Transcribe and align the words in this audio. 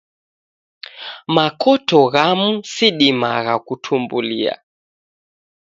Makoto 1.35 1.99
ghamu 2.13 2.49
sidimagha 2.71 3.55
kutumbulia. 3.65 4.53